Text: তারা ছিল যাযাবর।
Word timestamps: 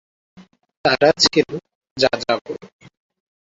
তারা 0.85 1.09
ছিল 1.21 1.49
যাযাবর। 1.97 2.59